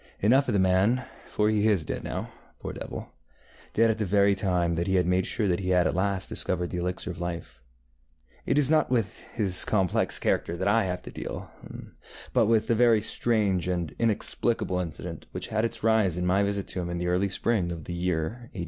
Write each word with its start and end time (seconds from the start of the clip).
Enough 0.19 0.49
of 0.49 0.53
the 0.53 0.59
man, 0.59 1.05
for 1.27 1.47
he 1.51 1.67
is 1.67 1.85
dead 1.85 2.03
now, 2.03 2.31
poor 2.57 2.73
devil, 2.73 3.13
dead 3.75 3.91
at 3.91 3.99
the 3.99 4.03
very 4.05 4.33
time 4.33 4.73
that 4.73 4.87
he 4.87 4.95
had 4.95 5.05
made 5.05 5.27
sure 5.27 5.47
that 5.47 5.59
he 5.59 5.69
had 5.69 5.85
at 5.85 5.93
last 5.93 6.27
discovered 6.27 6.71
the 6.71 6.79
elixir 6.79 7.11
of 7.11 7.21
life. 7.21 7.61
It 8.47 8.57
is 8.57 8.71
not 8.71 8.89
with 8.89 9.19
his 9.35 9.63
complex 9.63 10.17
character 10.17 10.57
that 10.57 10.67
I 10.67 10.85
have 10.85 11.03
to 11.03 11.11
deal, 11.11 11.51
but 12.33 12.47
with 12.47 12.65
the 12.65 12.73
very 12.73 12.99
strange 12.99 13.67
and 13.67 13.93
inexplicable 13.99 14.79
incident 14.79 15.27
which 15.33 15.49
had 15.49 15.63
its 15.63 15.83
rise 15.83 16.17
in 16.17 16.25
my 16.25 16.41
visit 16.41 16.67
to 16.69 16.81
him 16.81 16.89
in 16.89 16.97
the 16.97 17.05
early 17.07 17.29
spring 17.29 17.71
of 17.71 17.83
the 17.83 17.93
year 17.93 18.49
ŌĆÖ82. 18.55 18.59